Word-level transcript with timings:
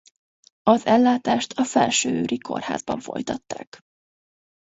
Az 0.63 0.85
ellátást 0.85 1.53
a 1.59 1.63
Felsőőri 1.63 2.37
Kórházban 2.37 2.99
folytatták. 2.99 3.81